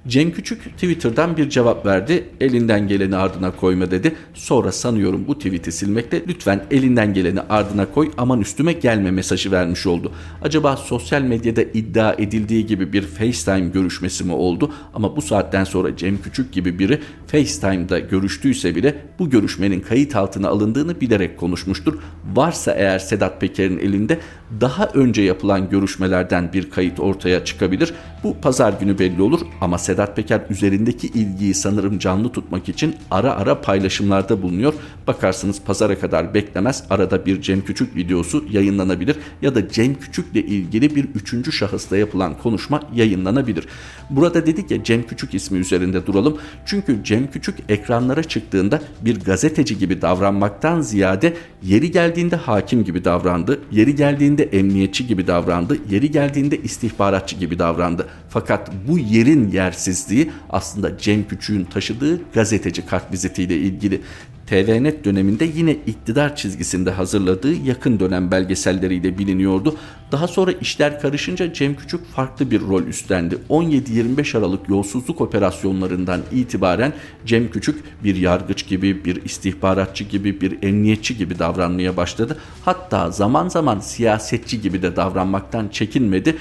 Cem 0.07 0.31
Küçük 0.31 0.63
Twitter'dan 0.63 1.37
bir 1.37 1.49
cevap 1.49 1.85
verdi. 1.85 2.29
Elinden 2.41 2.87
geleni 2.87 3.15
ardına 3.15 3.51
koyma 3.51 3.91
dedi. 3.91 4.15
Sonra 4.33 4.71
sanıyorum 4.71 5.27
bu 5.27 5.37
tweet'i 5.37 5.71
silmekle 5.71 6.23
lütfen 6.27 6.63
elinden 6.71 7.13
geleni 7.13 7.41
ardına 7.41 7.85
koy 7.85 8.11
aman 8.17 8.41
üstüme 8.41 8.73
gelme 8.73 9.11
mesajı 9.11 9.51
vermiş 9.51 9.87
oldu. 9.87 10.11
Acaba 10.41 10.77
sosyal 10.77 11.21
medyada 11.21 11.61
iddia 11.61 12.13
edildiği 12.13 12.65
gibi 12.65 12.93
bir 12.93 13.01
FaceTime 13.01 13.69
görüşmesi 13.69 14.23
mi 14.23 14.33
oldu? 14.33 14.71
Ama 14.93 15.15
bu 15.15 15.21
saatten 15.21 15.63
sonra 15.63 15.97
Cem 15.97 16.21
Küçük 16.21 16.53
gibi 16.53 16.79
biri 16.79 16.99
FaceTime'da 17.27 17.99
görüştüyse 17.99 18.75
bile 18.75 18.95
bu 19.19 19.29
görüşmenin 19.29 19.79
kayıt 19.79 20.15
altına 20.15 20.47
alındığını 20.47 21.01
bilerek 21.01 21.37
konuşmuştur. 21.37 21.93
Varsa 22.35 22.71
eğer 22.71 22.99
Sedat 22.99 23.41
Peker'in 23.41 23.77
elinde 23.77 24.19
daha 24.61 24.85
önce 24.85 25.21
yapılan 25.21 25.69
görüşmelerden 25.69 26.53
bir 26.53 26.69
kayıt 26.69 26.99
ortaya 26.99 27.45
çıkabilir. 27.45 27.93
Bu 28.23 28.37
pazar 28.41 28.73
günü 28.73 28.99
belli 28.99 29.21
olur 29.21 29.41
ama 29.61 29.77
Sedat 29.93 30.15
Peker 30.15 30.41
üzerindeki 30.49 31.07
ilgiyi 31.07 31.53
sanırım 31.53 31.99
canlı 31.99 32.31
tutmak 32.31 32.69
için 32.69 32.95
ara 33.11 33.35
ara 33.35 33.61
paylaşımlarda 33.61 34.41
bulunuyor. 34.41 34.73
Bakarsınız 35.07 35.61
pazara 35.65 35.99
kadar 35.99 36.33
beklemez 36.33 36.83
arada 36.89 37.25
bir 37.25 37.41
Cem 37.41 37.61
Küçük 37.61 37.95
videosu 37.95 38.45
yayınlanabilir 38.51 39.15
ya 39.41 39.55
da 39.55 39.69
Cem 39.69 39.95
Küçük'le 39.95 40.35
ilgili 40.35 40.95
bir 40.95 41.03
üçüncü 41.03 41.51
şahısla 41.51 41.97
yapılan 41.97 42.37
konuşma 42.37 42.81
yayınlanabilir. 42.95 43.67
Burada 44.09 44.45
dedik 44.45 44.71
ya 44.71 44.83
Cem 44.83 45.03
Küçük 45.03 45.33
ismi 45.33 45.57
üzerinde 45.59 46.05
duralım. 46.05 46.37
Çünkü 46.65 47.03
Cem 47.03 47.31
Küçük 47.31 47.55
ekranlara 47.69 48.23
çıktığında 48.23 48.81
bir 49.01 49.19
gazeteci 49.19 49.77
gibi 49.77 50.01
davranmaktan 50.01 50.81
ziyade 50.81 51.33
yeri 51.63 51.91
geldiğinde 51.91 52.35
hakim 52.35 52.83
gibi 52.83 53.05
davrandı. 53.05 53.59
Yeri 53.71 53.95
geldiğinde 53.95 54.43
emniyetçi 54.43 55.07
gibi 55.07 55.27
davrandı. 55.27 55.77
Yeri 55.89 56.11
geldiğinde 56.11 56.57
istihbaratçı 56.57 57.35
gibi 57.35 57.59
davrandı. 57.59 58.07
Fakat 58.29 58.71
bu 58.87 58.99
yerin 58.99 59.51
yersizliği 59.87 60.31
aslında 60.49 60.97
Cem 60.97 61.27
Küçük'ün 61.27 61.65
taşıdığı 61.65 62.19
gazeteci 62.33 62.85
kart 62.85 63.11
vizitiyle 63.11 63.57
ilgili 63.57 64.01
TVNet 64.47 65.05
döneminde 65.05 65.45
yine 65.45 65.71
iktidar 65.71 66.35
çizgisinde 66.35 66.91
hazırladığı 66.91 67.53
yakın 67.53 67.99
dönem 67.99 68.31
belgeselleriyle 68.31 69.17
biliniyordu. 69.17 69.75
Daha 70.11 70.27
sonra 70.27 70.51
işler 70.51 71.01
karışınca 71.01 71.53
Cem 71.53 71.75
Küçük 71.75 72.05
farklı 72.05 72.51
bir 72.51 72.61
rol 72.61 72.83
üstlendi. 72.83 73.37
17-25 73.49 74.37
Aralık 74.37 74.69
yolsuzluk 74.69 75.21
operasyonlarından 75.21 76.21
itibaren 76.31 76.93
Cem 77.25 77.51
Küçük 77.51 78.03
bir 78.03 78.15
yargıç 78.15 78.67
gibi, 78.67 79.05
bir 79.05 79.23
istihbaratçı 79.23 80.03
gibi, 80.03 80.41
bir 80.41 80.63
emniyetçi 80.63 81.17
gibi 81.17 81.39
davranmaya 81.39 81.97
başladı. 81.97 82.37
Hatta 82.65 83.11
zaman 83.11 83.47
zaman 83.47 83.79
siyasetçi 83.79 84.61
gibi 84.61 84.81
de 84.81 84.95
davranmaktan 84.95 85.67
çekinmedi 85.67 86.35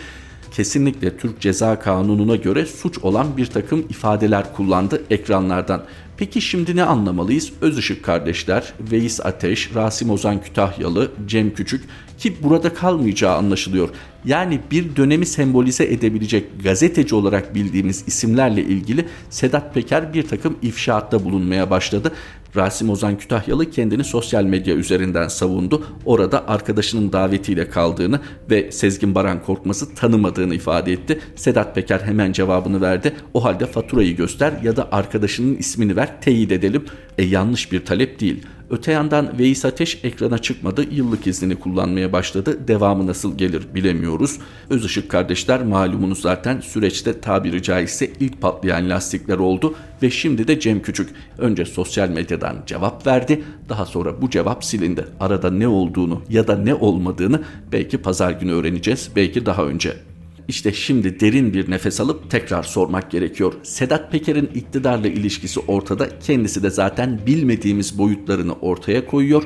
kesinlikle 0.53 1.17
Türk 1.17 1.41
Ceza 1.41 1.79
Kanunu'na 1.79 2.37
göre 2.37 2.67
suç 2.67 2.99
olan 2.99 3.37
bir 3.37 3.47
takım 3.47 3.81
ifadeler 3.81 4.55
kullandı 4.55 5.03
ekranlardan. 5.11 5.83
Peki 6.17 6.41
şimdi 6.41 6.77
ne 6.77 6.85
anlamalıyız? 6.85 7.53
Özışık 7.61 8.05
kardeşler, 8.05 8.73
Veys 8.81 9.21
Ateş, 9.27 9.75
Rasim 9.75 10.11
Ozan 10.11 10.43
Kütahyalı, 10.43 11.11
Cem 11.27 11.55
Küçük 11.55 11.85
ki 12.19 12.37
burada 12.43 12.75
kalmayacağı 12.75 13.37
anlaşılıyor. 13.37 13.89
Yani 14.25 14.61
bir 14.71 14.97
dönemi 14.97 15.27
sembolize 15.27 15.85
edebilecek 15.85 16.63
gazeteci 16.63 17.15
olarak 17.15 17.55
bildiğimiz 17.55 18.05
isimlerle 18.07 18.63
ilgili 18.63 19.09
Sedat 19.31 19.75
Peker 19.75 20.15
bir 20.15 20.23
takım 20.23 20.57
ifşaatta 20.63 21.25
bulunmaya 21.25 21.71
başladı. 21.71 22.13
Rasim 22.57 22.91
Ozan 22.91 23.19
Kütahyalı 23.19 23.71
kendini 23.71 24.05
sosyal 24.05 24.45
medya 24.45 24.75
üzerinden 24.75 25.29
savundu. 25.29 25.87
Orada 26.05 26.49
arkadaşının 26.49 27.13
davetiyle 27.13 27.69
kaldığını 27.69 28.21
ve 28.51 28.73
Sezgin 28.73 29.15
Baran 29.15 29.43
Korkmaz'ı 29.43 29.95
tanımadığını 29.95 30.55
ifade 30.55 30.93
etti. 30.93 31.21
Sedat 31.37 31.75
Peker 31.75 32.01
hemen 32.01 32.33
cevabını 32.33 32.81
verdi. 32.81 33.13
O 33.35 33.45
halde 33.45 33.67
faturayı 33.67 34.17
göster 34.17 34.53
ya 34.63 34.77
da 34.77 34.89
arkadaşının 34.93 35.57
ismini 35.57 35.97
ver 35.97 36.21
teyit 36.21 36.53
edelim. 36.53 36.85
E 37.19 37.23
yanlış 37.23 37.73
bir 37.73 37.85
talep 37.85 38.21
değil. 38.21 38.43
Öte 38.73 38.93
yandan 38.93 39.39
Veys 39.39 39.65
Ateş 39.65 40.05
ekrana 40.05 40.39
çıkmadı, 40.39 40.87
yıllık 40.91 41.27
iznini 41.27 41.57
kullanmaya 41.57 42.13
başladı. 42.13 42.69
Devamı 42.69 43.07
nasıl 43.07 43.39
gelir 43.39 43.63
bilemiyoruz. 43.75 44.39
Özışık 44.71 45.11
kardeşler 45.11 45.65
malumunuz 45.65 46.21
zaten 46.21 46.61
süreçte 46.61 47.21
tabiri 47.21 47.63
caizse 47.63 48.11
ilk 48.21 48.41
patlayan 48.41 48.91
lastikler 48.91 49.39
oldu 49.39 49.75
ve 50.03 50.11
şimdi 50.11 50.49
de 50.49 50.61
Cem 50.61 50.83
Küçük 50.83 51.11
önce 51.39 51.65
sosyal 51.65 52.09
medyadan 52.09 52.57
cevap 52.67 53.07
verdi. 53.07 53.45
Daha 53.69 53.87
sonra 53.87 54.23
bu 54.23 54.31
cevap 54.31 54.65
silindi. 54.65 55.07
Arada 55.21 55.51
ne 55.51 55.69
olduğunu 55.69 56.23
ya 56.29 56.49
da 56.49 56.57
ne 56.57 56.75
olmadığını 56.75 57.43
belki 57.73 57.99
pazar 57.99 58.31
günü 58.31 58.53
öğreneceğiz, 58.53 59.11
belki 59.17 59.47
daha 59.47 59.65
önce. 59.65 60.12
İşte 60.49 60.73
şimdi 60.73 61.21
derin 61.21 61.55
bir 61.55 61.71
nefes 61.71 62.01
alıp 62.01 62.31
tekrar 62.31 62.63
sormak 62.63 63.11
gerekiyor. 63.11 63.53
Sedat 63.63 64.13
Peker'in 64.13 64.51
iktidarla 64.55 65.09
ilişkisi 65.09 65.61
ortada. 65.61 66.19
Kendisi 66.19 66.63
de 66.63 66.71
zaten 66.71 67.21
bilmediğimiz 67.27 67.99
boyutlarını 67.99 68.53
ortaya 68.53 69.07
koyuyor. 69.07 69.43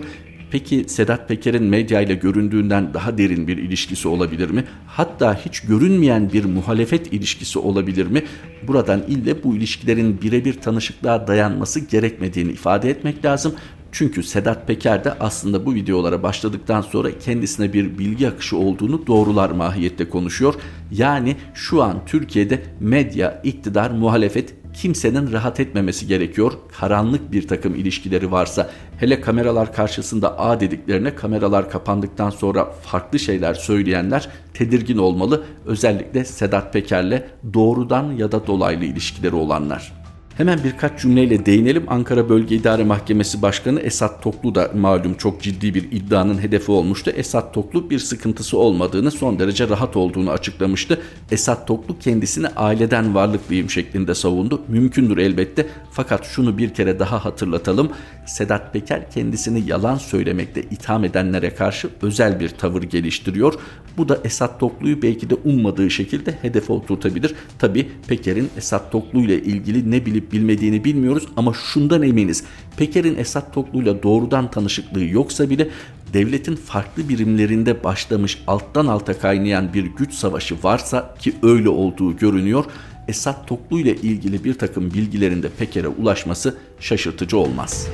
Peki 0.50 0.84
Sedat 0.88 1.28
Peker'in 1.28 1.62
medyayla 1.62 2.14
göründüğünden 2.14 2.94
daha 2.94 3.18
derin 3.18 3.48
bir 3.48 3.56
ilişkisi 3.56 4.08
olabilir 4.08 4.50
mi? 4.50 4.64
Hatta 4.86 5.40
hiç 5.44 5.60
görünmeyen 5.60 6.32
bir 6.32 6.44
muhalefet 6.44 7.12
ilişkisi 7.12 7.58
olabilir 7.58 8.06
mi? 8.06 8.22
Buradan 8.66 9.02
ille 9.08 9.44
bu 9.44 9.56
ilişkilerin 9.56 10.20
birebir 10.22 10.60
tanışıklığa 10.60 11.26
dayanması 11.26 11.80
gerekmediğini 11.80 12.52
ifade 12.52 12.90
etmek 12.90 13.24
lazım. 13.24 13.54
Çünkü 13.98 14.22
Sedat 14.22 14.66
Peker 14.66 15.04
de 15.04 15.12
aslında 15.20 15.66
bu 15.66 15.74
videolara 15.74 16.22
başladıktan 16.22 16.80
sonra 16.80 17.18
kendisine 17.18 17.72
bir 17.72 17.98
bilgi 17.98 18.28
akışı 18.28 18.56
olduğunu 18.56 19.06
doğrular 19.06 19.50
mahiyette 19.50 20.08
konuşuyor. 20.08 20.54
Yani 20.90 21.36
şu 21.54 21.82
an 21.82 21.98
Türkiye'de 22.06 22.62
medya, 22.80 23.40
iktidar, 23.44 23.90
muhalefet 23.90 24.54
kimsenin 24.74 25.32
rahat 25.32 25.60
etmemesi 25.60 26.06
gerekiyor. 26.06 26.52
Karanlık 26.80 27.32
bir 27.32 27.48
takım 27.48 27.74
ilişkileri 27.74 28.32
varsa 28.32 28.70
hele 28.98 29.20
kameralar 29.20 29.72
karşısında 29.72 30.38
A 30.38 30.60
dediklerine 30.60 31.14
kameralar 31.14 31.70
kapandıktan 31.70 32.30
sonra 32.30 32.64
farklı 32.64 33.18
şeyler 33.18 33.54
söyleyenler 33.54 34.28
tedirgin 34.54 34.98
olmalı. 34.98 35.44
Özellikle 35.66 36.24
Sedat 36.24 36.72
Peker'le 36.72 37.22
doğrudan 37.54 38.12
ya 38.12 38.32
da 38.32 38.46
dolaylı 38.46 38.84
ilişkileri 38.84 39.34
olanlar. 39.34 40.05
Hemen 40.36 40.64
birkaç 40.64 41.00
cümleyle 41.02 41.46
değinelim. 41.46 41.84
Ankara 41.88 42.28
Bölge 42.28 42.56
İdare 42.56 42.84
Mahkemesi 42.84 43.42
Başkanı 43.42 43.80
Esat 43.80 44.22
Toklu 44.22 44.54
da 44.54 44.70
malum 44.74 45.14
çok 45.14 45.42
ciddi 45.42 45.74
bir 45.74 45.82
iddianın 45.82 46.42
hedefi 46.42 46.72
olmuştu. 46.72 47.10
Esat 47.10 47.54
Toklu 47.54 47.90
bir 47.90 47.98
sıkıntısı 47.98 48.58
olmadığını, 48.58 49.10
son 49.10 49.38
derece 49.38 49.68
rahat 49.68 49.96
olduğunu 49.96 50.30
açıklamıştı. 50.30 51.00
Esat 51.30 51.66
Toklu 51.68 51.98
kendisini 51.98 52.48
aileden 52.48 53.14
varlıklıyım 53.14 53.70
şeklinde 53.70 54.14
savundu. 54.14 54.62
Mümkündür 54.68 55.18
elbette 55.18 55.66
fakat 55.90 56.24
şunu 56.26 56.58
bir 56.58 56.74
kere 56.74 56.98
daha 56.98 57.24
hatırlatalım. 57.24 57.90
Sedat 58.26 58.72
Peker 58.72 59.10
kendisini 59.10 59.68
yalan 59.70 59.96
söylemekte 59.96 60.62
itham 60.62 61.04
edenlere 61.04 61.54
karşı 61.54 61.88
özel 62.02 62.40
bir 62.40 62.48
tavır 62.48 62.82
geliştiriyor. 62.82 63.54
Bu 63.98 64.08
da 64.08 64.18
Esat 64.24 64.60
Toklu'yu 64.60 65.02
belki 65.02 65.30
de 65.30 65.34
ummadığı 65.34 65.90
şekilde 65.90 66.38
hedefe 66.42 66.72
oturtabilir. 66.72 67.34
Tabi 67.58 67.88
Peker'in 68.08 68.50
Esat 68.56 68.92
Toklu 68.92 69.20
ile 69.20 69.42
ilgili 69.42 69.90
ne 69.90 70.06
bilip 70.06 70.25
bilmediğini 70.32 70.84
bilmiyoruz 70.84 71.26
ama 71.36 71.52
şundan 71.72 72.02
eminiz. 72.02 72.44
Peker'in 72.76 73.18
Esat 73.18 73.54
Toklu 73.54 73.82
ile 73.82 74.02
doğrudan 74.02 74.50
tanışıklığı 74.50 75.04
yoksa 75.04 75.50
bile 75.50 75.68
devletin 76.12 76.56
farklı 76.56 77.08
birimlerinde 77.08 77.84
başlamış 77.84 78.42
alttan 78.46 78.86
alta 78.86 79.18
kaynayan 79.18 79.74
bir 79.74 79.84
güç 79.84 80.14
savaşı 80.14 80.56
varsa 80.62 81.14
ki 81.18 81.32
öyle 81.42 81.68
olduğu 81.68 82.16
görünüyor. 82.16 82.64
Esat 83.08 83.48
Toklu 83.48 83.80
ile 83.80 83.96
ilgili 83.96 84.44
bir 84.44 84.54
takım 84.54 84.94
bilgilerin 84.94 85.42
de 85.42 85.48
Peker'e 85.58 85.88
ulaşması 85.88 86.56
şaşırtıcı 86.80 87.38
olmaz. 87.38 87.88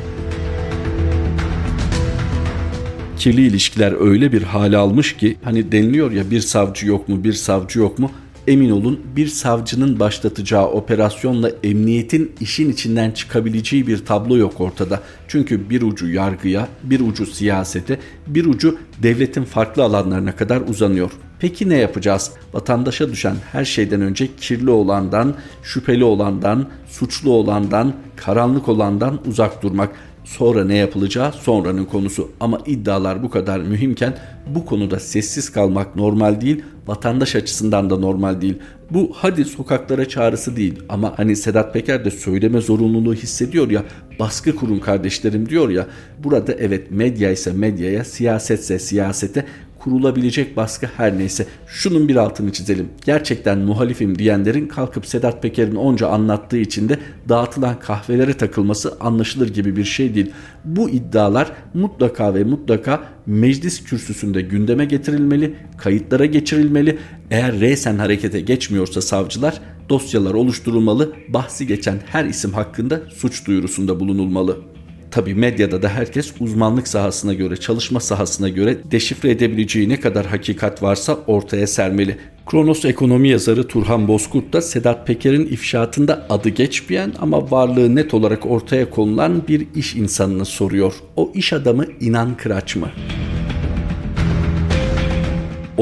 Kirli 3.19 3.47
ilişkiler 3.47 4.01
öyle 4.01 4.33
bir 4.33 4.43
hale 4.43 4.77
almış 4.77 5.17
ki 5.17 5.37
hani 5.45 5.73
deniliyor 5.73 6.13
ya 6.13 6.31
bir 6.31 6.41
savcı 6.41 6.87
yok 6.87 7.09
mu 7.09 7.25
bir 7.25 7.33
savcı 7.33 7.79
yok 7.79 7.99
mu 7.99 8.11
Emin 8.47 8.71
olun 8.71 9.01
bir 9.17 9.27
savcının 9.27 10.01
başlatacağı 10.01 10.67
operasyonla 10.67 11.51
emniyetin 11.63 12.33
işin 12.41 12.71
içinden 12.71 13.11
çıkabileceği 13.11 13.87
bir 13.87 14.05
tablo 14.05 14.37
yok 14.37 14.61
ortada. 14.61 15.01
Çünkü 15.29 15.71
bir 15.71 15.83
ucu 15.83 16.09
yargıya, 16.09 16.69
bir 16.83 17.01
ucu 17.01 17.27
siyasete, 17.27 17.99
bir 18.27 18.45
ucu 18.45 18.79
devletin 19.03 19.45
farklı 19.45 19.83
alanlarına 19.83 20.37
kadar 20.37 20.61
uzanıyor. 20.61 21.13
Peki 21.39 21.69
ne 21.69 21.77
yapacağız? 21.77 22.31
Vatandaşa 22.53 23.11
düşen 23.11 23.37
her 23.53 23.65
şeyden 23.65 24.01
önce 24.01 24.29
kirli 24.37 24.71
olandan, 24.71 25.35
şüpheli 25.63 26.05
olandan, 26.05 26.69
suçlu 26.89 27.31
olandan, 27.33 27.95
karanlık 28.17 28.69
olandan 28.69 29.21
uzak 29.27 29.63
durmak. 29.63 29.91
Sonra 30.39 30.65
ne 30.65 30.77
yapılacağı 30.77 31.33
sonranın 31.33 31.85
konusu. 31.85 32.31
Ama 32.41 32.59
iddialar 32.67 33.23
bu 33.23 33.31
kadar 33.31 33.61
mühimken 33.61 34.15
bu 34.47 34.67
konuda 34.67 35.01
sessiz 35.01 35.51
kalmak 35.53 35.97
normal 35.97 36.41
değil, 36.41 36.63
vatandaş 36.87 37.37
açısından 37.37 37.91
da 37.91 37.97
normal 37.97 38.41
değil. 38.41 38.59
Bu 38.91 39.13
hadi 39.15 39.45
sokaklara 39.45 40.09
çağrısı 40.09 40.57
değil. 40.57 40.83
Ama 40.89 41.13
hani 41.17 41.37
Sedat 41.37 41.75
Peker 41.75 42.05
de 42.05 42.11
söyleme 42.11 42.61
zorunluluğu 42.61 43.15
hissediyor 43.15 43.71
ya 43.71 43.85
baskı 44.19 44.57
kurun 44.57 44.79
kardeşlerim 44.79 45.49
diyor 45.49 45.69
ya. 45.69 45.87
Burada 46.25 46.53
evet 46.53 46.91
medya 46.91 47.31
ise 47.31 47.53
medyaya 47.53 48.05
siyasetse 48.05 48.79
siyasete 48.79 49.45
kurulabilecek 49.85 50.57
baskı 50.57 50.87
her 50.97 51.19
neyse. 51.19 51.47
Şunun 51.67 52.09
bir 52.09 52.17
altını 52.17 52.53
çizelim. 52.53 52.89
Gerçekten 53.05 53.59
muhalifim 53.59 54.19
diyenlerin 54.19 54.67
kalkıp 54.67 55.07
Sedat 55.07 55.43
Peker'in 55.43 55.75
onca 55.75 56.09
anlattığı 56.09 56.59
için 56.59 56.89
de 56.89 56.99
dağıtılan 57.29 57.81
kahvelere 57.81 58.35
takılması 58.35 58.97
anlaşılır 59.01 59.49
gibi 59.49 59.77
bir 59.77 59.85
şey 59.85 60.15
değil. 60.15 60.31
Bu 60.65 60.91
iddialar 60.91 61.53
mutlaka 61.75 62.35
ve 62.35 62.45
mutlaka 62.45 63.05
meclis 63.27 63.85
kürsüsünde 63.85 64.43
gündeme 64.43 64.85
getirilmeli, 64.85 65.55
kayıtlara 65.79 66.27
geçirilmeli. 66.27 66.99
Eğer 67.31 67.61
reysen 67.61 67.99
harekete 67.99 68.41
geçmiyorsa 68.41 69.03
savcılar 69.03 69.61
dosyalar 69.89 70.35
oluşturulmalı, 70.35 71.13
bahsi 71.29 71.67
geçen 71.67 71.99
her 72.07 72.25
isim 72.25 72.53
hakkında 72.53 73.01
suç 73.15 73.47
duyurusunda 73.47 74.01
bulunulmalı. 74.01 74.72
Tabi 75.13 75.35
medyada 75.35 75.83
da 75.83 75.89
herkes 75.89 76.33
uzmanlık 76.41 76.89
sahasına 76.89 77.35
göre, 77.35 77.57
çalışma 77.57 78.01
sahasına 78.01 78.49
göre 78.49 78.79
deşifre 78.91 79.31
edebileceği 79.31 79.89
ne 79.89 80.01
kadar 80.01 80.27
hakikat 80.27 80.83
varsa 80.83 81.19
ortaya 81.27 81.67
sermeli. 81.67 82.17
Kronos 82.47 82.85
ekonomi 82.85 83.29
yazarı 83.29 83.69
Turhan 83.69 84.09
Bozkurt 84.09 84.53
da 84.53 84.63
Sedat 84.63 85.07
Peker'in 85.07 85.47
ifşaatında 85.47 86.27
adı 86.31 86.49
geçmeyen 86.49 87.13
ama 87.19 87.51
varlığı 87.51 87.95
net 87.95 88.15
olarak 88.15 88.47
ortaya 88.47 88.91
konulan 88.91 89.43
bir 89.49 89.67
iş 89.75 89.95
insanını 89.95 90.45
soruyor. 90.45 90.95
O 91.17 91.33
iş 91.35 91.53
adamı 91.53 91.87
İnan 92.01 92.37
Kıraç 92.37 92.77
mı? 92.77 92.89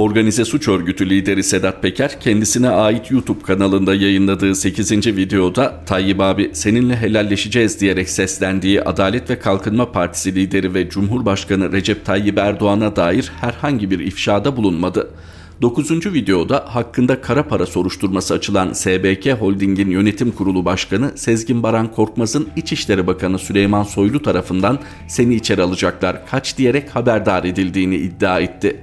Organize 0.00 0.44
suç 0.44 0.68
örgütü 0.68 1.10
lideri 1.10 1.42
Sedat 1.42 1.82
Peker 1.82 2.20
kendisine 2.20 2.68
ait 2.68 3.10
YouTube 3.10 3.42
kanalında 3.42 3.94
yayınladığı 3.94 4.54
8. 4.54 4.92
videoda 5.06 5.84
Tayyip 5.86 6.20
abi 6.20 6.50
seninle 6.52 6.96
helalleşeceğiz 6.96 7.80
diyerek 7.80 8.10
seslendiği 8.10 8.82
Adalet 8.82 9.30
ve 9.30 9.38
Kalkınma 9.38 9.92
Partisi 9.92 10.34
lideri 10.34 10.74
ve 10.74 10.88
Cumhurbaşkanı 10.88 11.72
Recep 11.72 12.04
Tayyip 12.04 12.38
Erdoğan'a 12.38 12.96
dair 12.96 13.32
herhangi 13.40 13.90
bir 13.90 13.98
ifşada 13.98 14.56
bulunmadı. 14.56 15.10
9. 15.62 16.06
videoda 16.06 16.64
hakkında 16.68 17.20
kara 17.20 17.48
para 17.48 17.66
soruşturması 17.66 18.34
açılan 18.34 18.72
SBK 18.72 19.26
Holding'in 19.40 19.90
yönetim 19.90 20.30
kurulu 20.30 20.64
başkanı 20.64 21.12
Sezgin 21.14 21.62
Baran 21.62 21.92
Korkmaz'ın 21.92 22.48
İçişleri 22.56 23.06
Bakanı 23.06 23.38
Süleyman 23.38 23.82
Soylu 23.82 24.22
tarafından 24.22 24.78
seni 25.08 25.34
içeri 25.34 25.62
alacaklar 25.62 26.26
kaç 26.26 26.58
diyerek 26.58 26.90
haberdar 26.96 27.44
edildiğini 27.44 27.96
iddia 27.96 28.40
etti. 28.40 28.76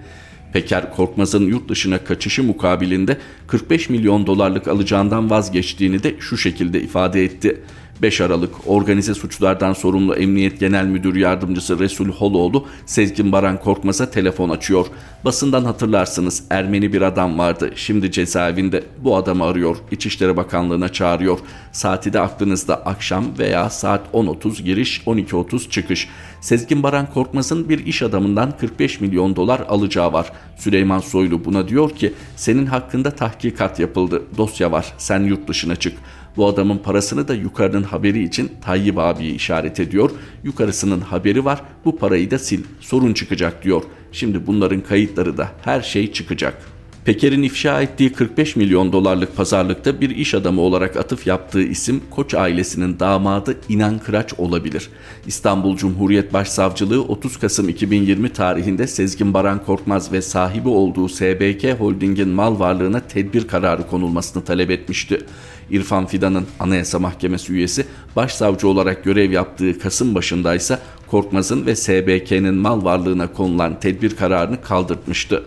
Peker 0.58 0.96
Korkmaz'ın 0.96 1.48
yurt 1.48 1.70
dışına 1.70 2.04
kaçışı 2.04 2.44
mukabilinde 2.44 3.18
45 3.48 3.90
milyon 3.90 4.28
dolarlık 4.28 4.68
alacağından 4.68 5.30
vazgeçtiğini 5.30 6.04
de 6.04 6.16
şu 6.20 6.38
şekilde 6.38 6.82
ifade 6.82 7.24
etti. 7.24 7.62
5 8.02 8.22
Aralık 8.22 8.52
Organize 8.66 9.14
Suçlardan 9.14 9.74
Sorumlu 9.74 10.16
Emniyet 10.16 10.60
Genel 10.60 10.86
Müdür 10.86 11.16
Yardımcısı 11.16 11.80
Resul 11.80 12.10
Holoğlu 12.10 12.66
Sezgin 12.86 13.32
Baran 13.32 13.60
Korkmaz'a 13.60 14.12
telefon 14.12 14.50
açıyor. 14.50 14.86
Basından 15.26 15.66
hatırlarsınız 15.66 16.44
Ermeni 16.50 16.94
bir 16.94 17.02
adam 17.02 17.38
vardı 17.38 17.72
şimdi 17.76 18.12
cezaevinde 18.12 18.84
bu 19.04 19.16
adamı 19.16 19.44
arıyor 19.44 19.78
İçişleri 19.92 20.38
Bakanlığı'na 20.38 20.90
çağırıyor. 20.90 21.40
Saati 21.72 22.14
de 22.14 22.20
aklınızda 22.20 22.76
akşam 22.86 23.26
veya 23.40 23.70
saat 23.70 24.02
10.30 24.14 24.64
giriş 24.64 25.02
12.30 25.06 25.70
çıkış. 25.70 26.10
Sezgin 26.42 26.84
Baran 26.84 27.14
Korkmaz'ın 27.14 27.70
bir 27.70 27.86
iş 27.86 28.02
adamından 28.02 28.58
45 28.58 29.02
milyon 29.02 29.36
dolar 29.36 29.60
alacağı 29.60 30.14
var. 30.14 30.32
Süleyman 30.58 31.00
Soylu 31.00 31.46
buna 31.46 31.68
diyor 31.68 31.90
ki 31.90 32.14
senin 32.36 32.66
hakkında 32.66 33.12
tahkikat 33.12 33.80
yapıldı 33.80 34.24
dosya 34.38 34.72
var 34.72 34.94
sen 34.98 35.24
yurt 35.24 35.48
dışına 35.48 35.76
çık. 35.76 35.98
Bu 36.38 36.48
adamın 36.48 36.78
parasını 36.78 37.28
da 37.28 37.34
yukarının 37.34 37.84
haberi 37.84 38.24
için 38.24 38.52
Tayyip 38.62 38.98
abiye 38.98 39.32
işaret 39.32 39.80
ediyor. 39.80 40.12
Yukarısının 40.44 41.02
haberi 41.02 41.46
var 41.46 41.62
bu 41.86 41.98
parayı 41.98 42.32
da 42.32 42.40
sil 42.48 42.62
sorun 42.80 43.14
çıkacak 43.14 43.64
diyor. 43.64 43.84
Şimdi 44.12 44.48
bunların 44.48 44.82
kayıtları 44.82 45.38
da 45.38 45.52
her 45.62 45.82
şey 45.82 46.14
çıkacak.'' 46.14 46.77
Peker'in 47.08 47.44
ifşa 47.44 47.82
ettiği 47.82 48.14
45 48.14 48.56
milyon 48.56 48.94
dolarlık 48.94 49.36
pazarlıkta 49.36 50.02
bir 50.02 50.10
iş 50.10 50.34
adamı 50.34 50.62
olarak 50.62 50.98
atıf 50.98 51.28
yaptığı 51.28 51.62
isim 51.62 52.02
Koç 52.12 52.34
ailesinin 52.34 53.00
damadı 53.00 53.58
İnan 53.70 54.00
Kıraç 54.00 54.34
olabilir. 54.38 54.90
İstanbul 55.28 55.78
Cumhuriyet 55.78 56.34
Başsavcılığı 56.34 57.04
30 57.04 57.38
Kasım 57.38 57.70
2020 57.70 58.30
tarihinde 58.30 58.88
Sezgin 58.88 59.34
Baran 59.34 59.66
Korkmaz 59.66 60.12
ve 60.12 60.22
sahibi 60.22 60.70
olduğu 60.70 61.10
SBK 61.10 61.80
Holding'in 61.80 62.30
mal 62.30 62.60
varlığına 62.60 63.00
tedbir 63.00 63.48
kararı 63.48 63.88
konulmasını 63.88 64.44
talep 64.44 64.72
etmişti. 64.72 65.26
İrfan 65.70 66.06
Fidan'ın 66.06 66.46
Anayasa 66.60 67.00
Mahkemesi 67.00 67.54
üyesi 67.54 67.86
başsavcı 68.16 68.68
olarak 68.68 69.04
görev 69.04 69.32
yaptığı 69.32 69.80
Kasım 69.80 70.16
başındaysa 70.16 70.80
Korkmaz'ın 71.08 71.66
ve 71.66 71.76
SBK'nin 71.76 72.56
mal 72.56 72.84
varlığına 72.84 73.34
konulan 73.34 73.80
tedbir 73.80 74.16
kararını 74.16 74.62
kaldırtmıştı. 74.62 75.44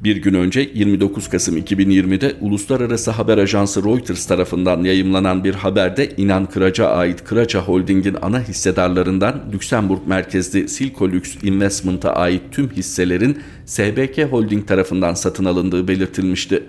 Bir 0.00 0.16
gün 0.16 0.34
önce 0.34 0.70
29 0.74 1.28
Kasım 1.28 1.56
2020'de 1.56 2.36
uluslararası 2.40 3.10
haber 3.10 3.38
ajansı 3.38 3.84
Reuters 3.84 4.26
tarafından 4.26 4.84
yayımlanan 4.84 5.44
bir 5.44 5.54
haberde 5.54 6.12
İnan 6.16 6.46
Kıraç'a 6.46 6.86
ait 6.86 7.24
Kıraça 7.24 7.60
Holding'in 7.60 8.16
ana 8.22 8.40
hissedarlarından 8.40 9.42
Lüksemburg 9.52 10.06
merkezli 10.06 10.68
Silkolux 10.68 11.36
Investment'a 11.42 12.12
ait 12.12 12.42
tüm 12.52 12.70
hisselerin 12.70 13.38
SBK 13.66 14.32
Holding 14.32 14.68
tarafından 14.68 15.14
satın 15.14 15.44
alındığı 15.44 15.88
belirtilmişti. 15.88 16.62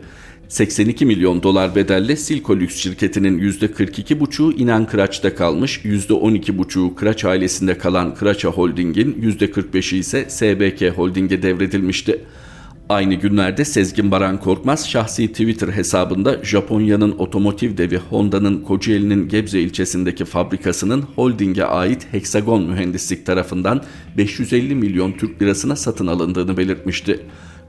82 0.47 1.05
milyon 1.05 1.43
dolar 1.43 1.75
bedelle 1.75 2.15
Silkolux 2.15 2.75
şirketinin 2.75 3.39
%42,5'u 3.39 4.51
İnan 4.51 4.85
Kıraç'ta 4.85 5.35
kalmış, 5.35 5.77
%12,5'u 5.85 6.95
Kıraç 6.95 7.25
ailesinde 7.25 7.77
kalan 7.77 8.15
Kıraça 8.15 8.49
Holding'in 8.49 9.13
%45'i 9.13 9.97
ise 9.97 10.25
SBK 10.29 10.97
Holding'e 10.97 11.41
devredilmişti. 11.41 12.21
Aynı 12.89 13.13
günlerde 13.13 13.65
Sezgin 13.65 14.11
Baran 14.11 14.39
Korkmaz 14.39 14.89
şahsi 14.89 15.27
Twitter 15.27 15.67
hesabında 15.67 16.43
Japonya'nın 16.43 17.15
otomotiv 17.17 17.77
devi 17.77 17.97
Honda'nın 17.97 18.61
Kocaeli'nin 18.61 19.29
Gebze 19.29 19.59
ilçesindeki 19.59 20.25
fabrikasının 20.25 21.01
holdinge 21.01 21.63
ait 21.63 22.07
Hexagon 22.11 22.63
Mühendislik 22.63 23.25
tarafından 23.25 23.83
550 24.17 24.75
milyon 24.75 25.11
Türk 25.11 25.41
lirasına 25.41 25.75
satın 25.75 26.07
alındığını 26.07 26.57
belirtmişti. 26.57 27.19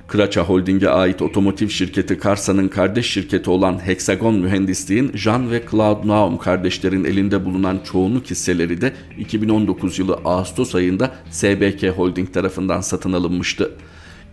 Kıraça 0.07 0.43
Holding'e 0.43 0.88
ait 0.88 1.23
otomotiv 1.23 1.69
şirketi 1.69 2.19
Karsa'nın 2.19 2.69
kardeş 2.69 3.07
şirketi 3.07 3.51
olan 3.51 3.87
Hexagon 3.87 4.35
Mühendisliğin 4.35 5.12
Jean 5.14 5.51
ve 5.51 5.62
Claude 5.71 6.09
Naum 6.09 6.38
kardeşlerin 6.38 7.05
elinde 7.05 7.45
bulunan 7.45 7.81
çoğunluk 7.93 8.31
hisseleri 8.31 8.81
de 8.81 8.93
2019 9.19 9.99
yılı 9.99 10.14
Ağustos 10.25 10.75
ayında 10.75 11.14
SBK 11.31 11.83
Holding 11.97 12.35
tarafından 12.35 12.81
satın 12.81 13.12
alınmıştı. 13.12 13.71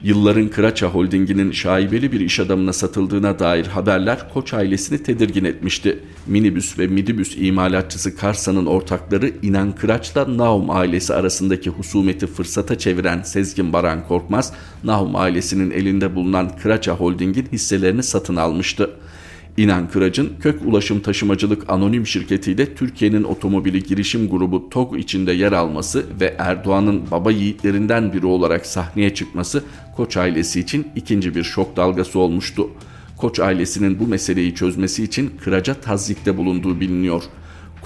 Yılların 0.04 0.48
Kıraça 0.48 0.88
Holding'inin 0.88 1.52
şaibeli 1.52 2.12
bir 2.12 2.20
iş 2.20 2.40
adamına 2.40 2.74
satıldığına 2.74 3.40
dair 3.40 3.66
haberler 3.66 4.34
Koç 4.34 4.54
ailesini 4.54 5.04
tedirgin 5.04 5.46
etmişti. 5.46 6.00
Minibüs 6.28 6.80
ve 6.80 6.88
midibüs 6.88 7.38
imalatçısı 7.38 8.16
Karsa'nın 8.16 8.66
ortakları 8.66 9.32
İnan 9.42 9.72
Kıraç'la 9.72 10.38
Naum 10.38 10.70
ailesi 10.70 11.14
arasındaki 11.14 11.70
husumeti 11.70 12.28
fırsata 12.28 12.78
çeviren 12.78 13.22
Sezgin 13.22 13.74
Baran 13.74 14.08
Korkmaz, 14.08 14.54
Naum 14.84 15.16
ailesinin 15.16 15.72
elinde 15.72 16.16
bulunan 16.16 16.58
Kıraça 16.58 16.96
Holding'in 16.96 17.48
hisselerini 17.52 18.04
satın 18.04 18.36
almıştı. 18.36 18.90
İnan 19.58 19.90
Kıraç'ın 19.90 20.30
Kök 20.42 20.62
Ulaşım 20.66 21.00
Taşımacılık 21.00 21.70
Anonim 21.70 22.08
Şirketi'yle 22.08 22.76
Türkiye'nin 22.76 23.24
otomobili 23.24 23.84
girişim 23.84 24.30
grubu 24.30 24.70
TOG 24.70 25.00
içinde 25.00 25.32
yer 25.32 25.52
alması 25.52 26.06
ve 26.22 26.36
Erdoğan'ın 26.38 27.12
baba 27.12 27.32
yiğitlerinden 27.32 28.14
biri 28.14 28.26
olarak 28.26 28.66
sahneye 28.66 29.14
çıkması 29.14 29.64
Koç 29.96 30.18
ailesi 30.18 30.60
için 30.60 30.88
ikinci 30.96 31.36
bir 31.36 31.44
şok 31.44 31.78
dalgası 31.78 32.20
olmuştu. 32.20 32.70
Koç 33.18 33.40
ailesinin 33.40 34.00
bu 34.00 34.08
meseleyi 34.08 34.56
çözmesi 34.56 35.04
için 35.04 35.32
Kıraç'a 35.44 35.74
tazyikte 35.74 36.38
bulunduğu 36.38 36.80
biliniyor. 36.80 37.24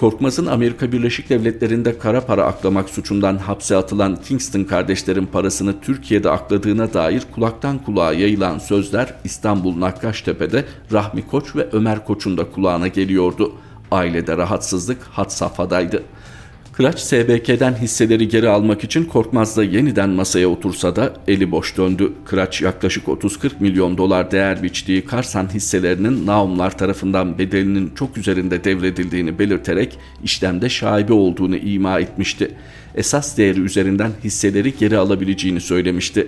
Korkmaz'ın 0.00 0.46
Amerika 0.46 0.92
Birleşik 0.92 1.30
Devletleri'nde 1.30 1.98
kara 1.98 2.20
para 2.26 2.44
aklamak 2.44 2.90
suçundan 2.90 3.36
hapse 3.36 3.76
atılan 3.76 4.16
Kingston 4.16 4.64
kardeşlerin 4.64 5.26
parasını 5.26 5.80
Türkiye'de 5.80 6.30
akladığına 6.30 6.94
dair 6.94 7.22
kulaktan 7.34 7.78
kulağa 7.78 8.12
yayılan 8.12 8.58
sözler 8.58 9.14
İstanbul 9.24 9.80
Nakkaştepe'de 9.80 10.64
Rahmi 10.92 11.26
Koç 11.26 11.56
ve 11.56 11.68
Ömer 11.72 12.04
Koç'un 12.04 12.38
da 12.38 12.50
kulağına 12.50 12.88
geliyordu. 12.88 13.52
Ailede 13.90 14.36
rahatsızlık 14.36 15.02
had 15.02 15.30
safhadaydı. 15.30 16.02
Kıraç 16.80 17.00
SBK'den 17.00 17.74
hisseleri 17.74 18.28
geri 18.28 18.48
almak 18.48 18.84
için 18.84 19.04
Korkmaz'la 19.04 19.64
yeniden 19.64 20.10
masaya 20.10 20.48
otursa 20.48 20.96
da 20.96 21.14
eli 21.28 21.50
boş 21.50 21.76
döndü. 21.76 22.12
Kıraç 22.24 22.62
yaklaşık 22.62 23.06
30-40 23.06 23.50
milyon 23.60 23.98
dolar 23.98 24.30
değer 24.30 24.62
biçtiği 24.62 25.04
Karsan 25.04 25.48
hisselerinin 25.54 26.26
Naumlar 26.26 26.78
tarafından 26.78 27.38
bedelinin 27.38 27.92
çok 27.94 28.18
üzerinde 28.18 28.64
devredildiğini 28.64 29.38
belirterek 29.38 29.98
işlemde 30.24 30.68
şaibe 30.68 31.12
olduğunu 31.12 31.56
ima 31.56 32.00
etmişti. 32.00 32.50
Esas 32.94 33.36
değeri 33.38 33.60
üzerinden 33.60 34.10
hisseleri 34.24 34.74
geri 34.78 34.98
alabileceğini 34.98 35.60
söylemişti. 35.60 36.26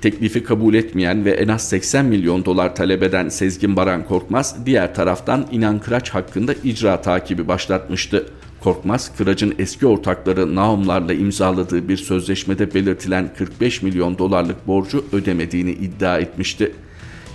Teklifi 0.00 0.44
kabul 0.44 0.74
etmeyen 0.74 1.24
ve 1.24 1.30
en 1.30 1.48
az 1.48 1.68
80 1.68 2.04
milyon 2.04 2.44
dolar 2.44 2.76
talep 2.76 3.02
eden 3.02 3.28
Sezgin 3.28 3.76
Baran 3.76 4.04
Korkmaz 4.04 4.56
diğer 4.66 4.94
taraftan 4.94 5.46
İnan 5.52 5.78
Kıraç 5.78 6.10
hakkında 6.10 6.54
icra 6.64 7.02
takibi 7.02 7.48
başlatmıştı. 7.48 8.26
Korkmaz, 8.64 9.16
Kıraç'ın 9.16 9.54
eski 9.58 9.86
ortakları 9.86 10.54
Naumlarla 10.54 11.12
imzaladığı 11.12 11.88
bir 11.88 11.96
sözleşmede 11.96 12.74
belirtilen 12.74 13.30
45 13.38 13.82
milyon 13.82 14.18
dolarlık 14.18 14.66
borcu 14.66 15.04
ödemediğini 15.12 15.70
iddia 15.70 16.18
etmişti. 16.18 16.72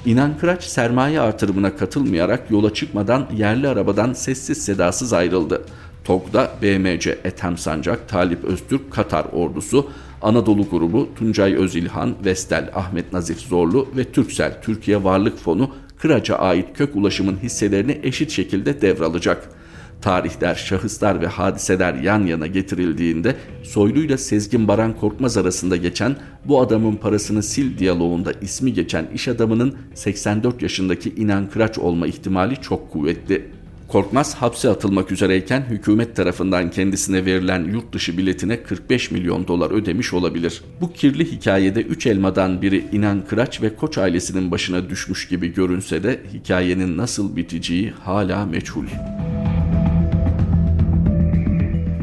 İnan 0.05 0.37
Kıraç 0.37 0.63
sermaye 0.63 1.19
artırımına 1.19 1.75
katılmayarak 1.75 2.51
yola 2.51 2.73
çıkmadan 2.73 3.27
yerli 3.37 3.67
arabadan 3.67 4.13
sessiz 4.13 4.65
sedasız 4.65 5.13
ayrıldı. 5.13 5.65
TOG'da 6.03 6.51
BMC 6.61 7.19
Ethem 7.23 7.57
Sancak, 7.57 8.09
Talip 8.09 8.43
Öztürk, 8.43 8.91
Katar 8.91 9.25
ordusu, 9.33 9.89
Anadolu 10.21 10.69
grubu, 10.69 11.09
Tuncay 11.15 11.55
Özilhan, 11.55 12.15
Vestel, 12.25 12.69
Ahmet 12.75 13.13
Nazif 13.13 13.39
Zorlu 13.39 13.87
ve 13.97 14.03
Türksel 14.03 14.61
Türkiye 14.61 15.03
Varlık 15.03 15.37
Fonu 15.37 15.71
Kıraç'a 15.97 16.35
ait 16.35 16.65
kök 16.73 16.95
ulaşımın 16.95 17.37
hisselerini 17.43 17.99
eşit 18.03 18.31
şekilde 18.31 18.81
devralacak 18.81 19.58
tarihler, 20.01 20.55
şahıslar 20.55 21.21
ve 21.21 21.27
hadiseler 21.27 21.93
yan 21.93 22.25
yana 22.25 22.47
getirildiğinde 22.47 23.35
Soylu'yla 23.63 24.17
Sezgin 24.17 24.67
Baran 24.67 24.97
Korkmaz 24.97 25.38
arasında 25.38 25.75
geçen 25.75 26.15
bu 26.45 26.62
adamın 26.62 26.95
parasını 26.95 27.43
sil 27.51 27.69
diyaloğunda 27.77 28.31
ismi 28.41 28.73
geçen 28.73 29.07
iş 29.13 29.27
adamının 29.27 29.75
84 29.93 30.62
yaşındaki 30.62 31.13
İnan 31.15 31.49
Kıraç 31.49 31.77
olma 31.77 32.07
ihtimali 32.07 32.55
çok 32.62 32.91
kuvvetli. 32.91 33.59
Korkmaz 33.88 34.35
hapse 34.35 34.69
atılmak 34.69 35.12
üzereyken 35.12 35.65
hükümet 35.69 36.15
tarafından 36.15 36.71
kendisine 36.71 37.25
verilen 37.25 37.63
yurt 37.63 37.93
dışı 37.93 38.17
biletine 38.17 38.63
45 38.63 39.12
milyon 39.12 39.47
dolar 39.47 39.71
ödemiş 39.71 40.13
olabilir. 40.13 40.62
Bu 40.81 40.93
kirli 40.93 41.31
hikayede 41.31 41.81
üç 41.81 42.07
elmadan 42.07 42.62
biri 42.62 42.85
İnan 42.91 43.25
Kıraç 43.29 43.62
ve 43.62 43.75
Koç 43.75 43.97
ailesinin 43.97 44.51
başına 44.51 44.89
düşmüş 44.89 45.27
gibi 45.27 45.53
görünse 45.53 46.03
de 46.03 46.19
hikayenin 46.33 46.97
nasıl 46.97 47.35
biteceği 47.35 47.93
hala 48.03 48.45
meçhul. 48.45 48.85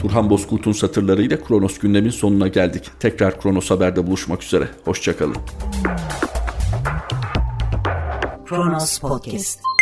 Turhan 0.00 0.30
Bozkurt'un 0.30 0.72
satırlarıyla 0.72 1.44
Kronos 1.44 1.78
gündemin 1.78 2.10
sonuna 2.10 2.48
geldik. 2.48 2.90
Tekrar 3.00 3.40
Kronos 3.40 3.70
Haber'de 3.70 4.06
buluşmak 4.06 4.42
üzere. 4.42 4.68
Hoşçakalın. 4.84 5.36
Kronos 8.46 8.98
Podcast 8.98 9.75